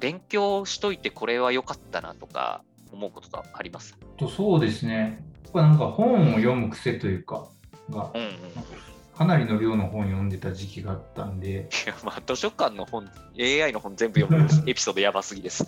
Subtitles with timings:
[0.00, 2.62] 勉強しといてこれは良かったなとか
[2.92, 3.96] 思うことがあります？
[4.16, 5.22] とそうですね。
[5.44, 7.48] やっぱなんか本を読む癖というか、
[7.90, 8.26] がうんうん。
[8.28, 8.30] い
[9.16, 15.66] かなりの量の本読んでた時期があったんで、や、まあ、図書館の本、AI の本全部読む エピソードやばすぎです。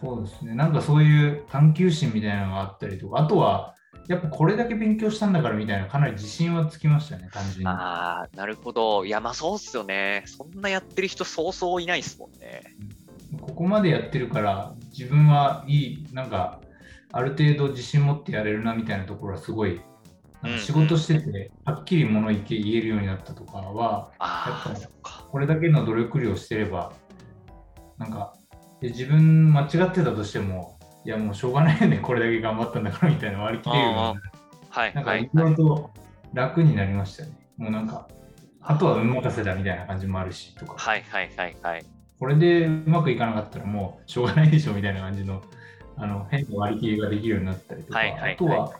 [0.00, 0.54] そうですね。
[0.54, 3.74] なんかそういう探求心みたいなのがあったりとか、あとは、
[4.12, 7.66] やっぱこれだけ勉強したんだからみたいな、かなり自信はつきましたね、単純に。
[7.66, 9.06] ああ、なるほど。
[9.06, 10.24] いや、まあそうっすよね。
[10.26, 12.62] そんなやってる人そうそういないっすもんね。
[13.40, 16.60] ここまでやってるから、自分はいい、なんか、
[17.10, 19.80] ある程度自信持ってやれるなみたいなところはすごい、
[20.42, 25.26] なんか仕事してて、はっきり物言え言えるようになったとかは、ああ、やっぱそっか。
[25.30, 26.92] これだけの努力量してれば、
[27.96, 28.34] なんか、
[28.80, 34.16] で自分間違ってたとしても、いやもうしょうがないよね、これだけ頑張ったんだからみたいな割り切れるよ
[34.70, 35.30] はいなんかはいい。
[35.32, 35.50] ろい。
[35.50, 35.90] ろと
[36.32, 37.30] 楽になりましたね。
[37.56, 38.08] もうなんか、
[38.60, 41.84] あとは運任せだみたいな感じもあるしとか、はいはいはいはい。
[42.18, 45.42] これでうまくいかなかったらもうしょうがないでしょみたいな感じの
[45.96, 48.34] あの変な割り切りができるようになったりとか、はいはいはい。
[48.34, 48.72] あとは、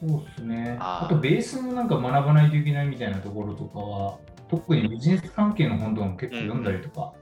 [0.00, 4.18] そうですね、あとベースのなんか学ばないといけないみたいなところとかは、
[4.48, 7.12] 特にビジネス関係の本とかも結構読んだりとか、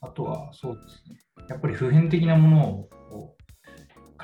[0.00, 1.16] あとはそうですね、
[1.48, 2.68] やっぱり普遍的なもの
[3.16, 3.35] を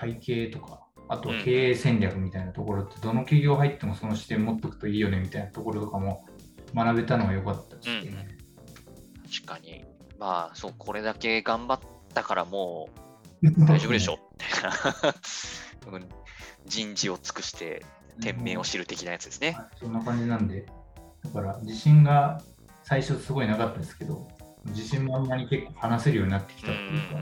[0.02, 6.26] 会計とか、あとは経営戦略みたいなところって、どの企業入ってもその視点持っておくといいよねみたいなところとかも
[6.74, 8.36] 学べたのが良かったですね。
[9.32, 9.84] 確かに。
[10.18, 11.80] まあ、そう、これだけ頑張っ
[12.12, 12.88] たからも
[13.42, 16.04] う 大丈夫でしょみたい
[16.66, 17.84] 人事を尽くして
[18.20, 19.52] 天命を知る的なやつですね。
[19.52, 20.66] はいそんな感じなんで、
[21.24, 22.40] だから自信が
[22.82, 24.28] 最初すごいなかったですけど、
[24.66, 27.20] 自信満々に結構話せるようになってきうんうたっていうか、ん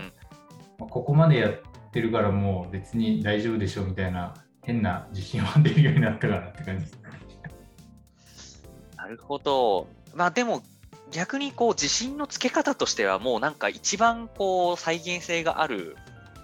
[0.78, 1.52] まあここまでやっ
[1.90, 6.98] てるからもう別に大丈夫でしょみたいな変な自信は出るようになったかなって感じです。
[8.96, 9.88] なるほど。
[10.14, 10.62] まあでも
[11.10, 15.96] 逆にこう自信のつけ方としてはもうなんか一番こう再現性がある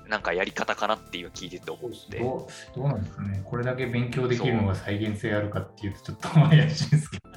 [0.09, 2.19] なんかやり方かなっていう聞いてて思って。
[2.19, 7.31] どうどうなんですかね、これだけ勉強できるのが再現性あるかっていうとちょっと怪しいですけど、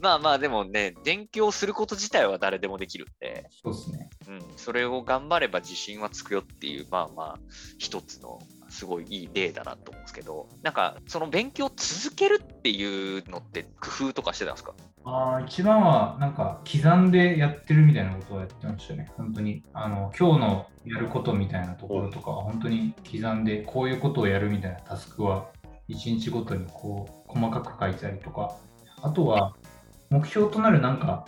[0.00, 4.10] まあまあでもね、勉強すること自体は誰でもできるんで、そうですね。
[4.28, 7.38] うん、それを頑張れば自信はつくよっていう、まあまあ、
[7.78, 8.38] 一つの
[8.68, 14.74] すごいいい例だなと思うんですけど、なんかその勉強を続けるっていうのって工夫とかしてたんですか？
[15.04, 19.10] あー一番はなんか刻んでやってるみたいなことをやってましたね。
[19.16, 25.48] 本当にあの今日のやることみたいなところとかは本当に刻んでこういうことをやるみたいなタスクは
[25.88, 28.56] 1日ごとにこう細かく書いたりとか
[29.02, 29.54] あとは
[30.10, 31.26] 目標となるなんか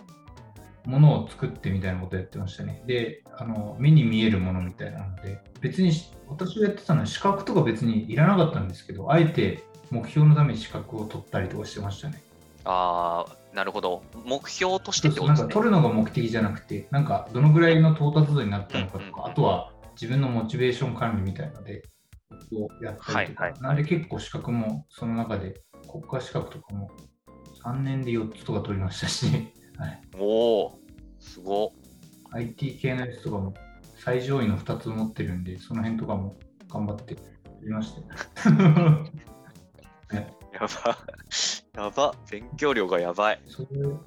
[0.85, 2.83] ものを作ってみたいなことをやってましたね。
[2.85, 12.21] であの目に見えるものみたいなので別にし私がやってたのは資格とか別にいらなかったんですけどあえて目標のために資格を取ったりとかしてましたね。
[12.65, 14.03] ああ、なるほど。
[14.25, 15.45] 目標としてってことですね。
[15.45, 21.83] そうなんか取るのが目的じゃなくて、なんかどのぐらいの到達度になったのかとか、あとは自分のモチベーション管理みたいので、
[22.51, 26.89] をやったりとか、はいはいなんで結構資格もその中で、国家資格とかも
[27.63, 29.27] 3年で4つとか取りましたし、
[29.77, 30.79] はい、おお、
[31.19, 31.69] すごっ。
[32.31, 33.53] IT 系のやつとかも
[33.99, 36.35] 最上位の2つ持ってるんで、その辺とかも
[36.67, 37.25] 頑張って取
[37.61, 39.05] りましたよ。
[40.53, 40.97] やば。
[41.75, 42.13] やば。
[42.29, 43.41] 勉強量がやばい。
[43.47, 43.99] そういう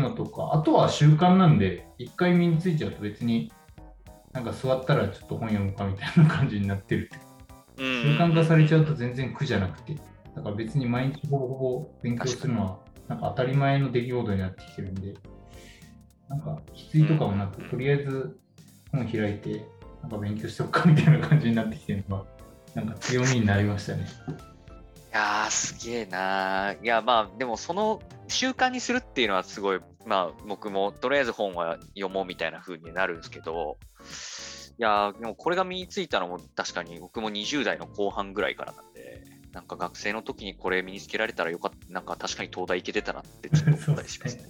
[0.00, 3.52] のとか、あとは習慣なんで、一回身についちゃうと別に、
[4.32, 7.24] なんか座ったらちょっと本読むかみたいな感じになってるって
[7.78, 8.02] え。
[8.02, 9.94] 習慣化されちゃうと全然苦じゃなくて、
[10.34, 15.14] だから別に毎日ほぼほぼ勉強するのは、なんか当たり前の出来事になってきてるんで、
[16.28, 18.38] なんかきついとかもなく、うんとりあえず
[18.92, 19.66] 本開いて、
[20.02, 22.24] なんか勉強しておくかみたいな感じになってきてるのが、
[22.74, 24.06] なんか強みになりましたね。
[25.14, 26.82] いやー、すげえなー。
[26.82, 33.78] いや、まあ、でもその習慣にするっていうのはすごい、まあ、僕もとりあえず本は読もうみたいな風になるんですけど、
[34.76, 39.22] いやー、でもこれが身についたのも確かに僕も20代の後半ぐらいからなんで、
[39.52, 44.42] なんか学生の時にこれ身につけられたらよかった、なんか確かに東大行けてたなってちょっと思ったりしますね。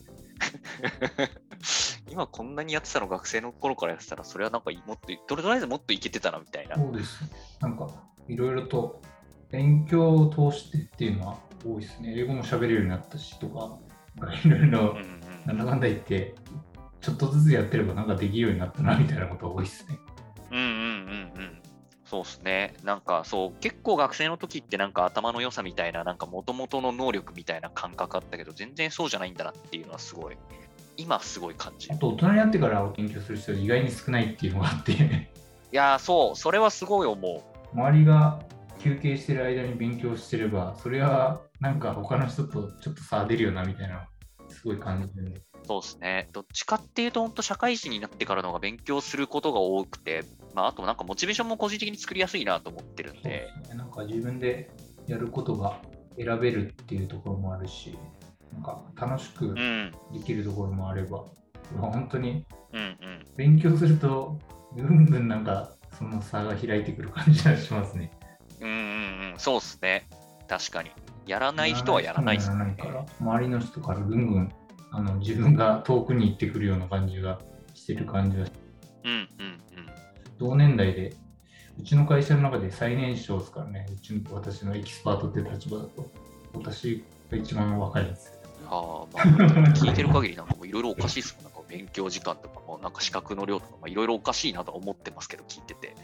[2.10, 6.76] 今こんなにやってたの学生の頃からやってたら、それはなんかもっと、とりあえずもっといけてたなみたいな。
[6.76, 7.20] そうです。
[7.60, 7.86] なんか、
[8.28, 9.02] いろいろと
[9.54, 12.12] 勉強を通してっていうのは多いですね。
[12.16, 13.78] 英語も喋れるようになったしとか、
[14.44, 14.96] いろいろ
[15.46, 16.34] なんだかんだ言って、
[17.00, 19.96] ちょっとずつやってればなんかできるようになったなみたいなことが多いですね。
[20.50, 21.62] うんうんうんうん。
[22.04, 22.74] そうっすね。
[22.82, 30.36] なんかそう、結構学生の時ってなんか頭の良さみたいな、なんか元々の能力みたいな感覚あったけど、全然そうじゃないんだなっていうのはすごい、
[30.96, 31.94] 今すごい感じる。
[31.94, 34.96] あと、大人になってから勉強する人意外に少ないっていうのがあって、い
[35.76, 37.42] やー、そう、それはすごい思う。
[37.72, 38.40] 周りが
[38.78, 44.08] 休憩してる間に勉強してれば、それはなんか他の人とちょっと差出るよなみたいな、
[44.48, 45.42] すごい感じるんで。
[45.66, 46.28] そうですね。
[46.32, 50.24] どっちかっていうと、本当社会人になってからの方が勉強することが多くて、
[50.54, 53.76] まあ、あとなんかモチベーションも個人的に作りやすいなと思ってるんでで、すね。
[53.76, 54.70] なんか自分で
[55.06, 55.80] やることが
[56.18, 57.96] 選べるっていうところもあるし、
[58.52, 61.24] なんか楽しくうん、できるところもあれば、
[61.76, 62.96] まあ本当にうん、うん。
[63.36, 64.38] 勉強すると、
[64.76, 68.10] ぐんぐんなんかその差が開いてくる感じがしますね。
[68.64, 69.38] うん、うん、うん。
[69.38, 70.08] そうですね。
[70.48, 70.90] 確かに。
[71.26, 72.76] やらない人はやらないですね
[73.18, 74.52] 周りの人からぐんぐん
[74.90, 77.40] あの自分が遠くに行ってくるような感じが
[77.72, 78.44] してる感じが
[79.04, 79.28] うん、うん、うん。
[80.38, 81.14] 同年代で、
[81.78, 86.10] うちの会社の中で最年少ですからね、うちの私のエキスパートって立場だと、
[86.54, 88.34] 私が一番若いんですよ。
[88.66, 89.24] ああ、まあ、
[89.74, 91.44] 聞いてる限りなんかもう いろいろおかしいですもん。
[91.44, 95.94] なんか勉強時間とかも、なんか資格の量とか、まあいろいろおかしいなとは思ってますけど、聞いてて。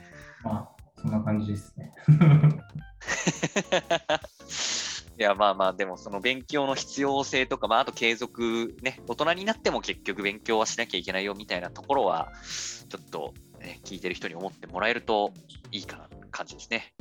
[0.42, 1.92] まあ、そんな感じですね。
[5.18, 12.32] いや、まあまあ、でもその勉強の必要性とか、まあ、あと継続ね、大人になっても結局勉強はしなきゃいけないよみたいなところは、
[12.88, 15.32] ちょっと、ね、聞いてる人に思ってもらえると
[15.72, 16.94] いいかなって感じですね。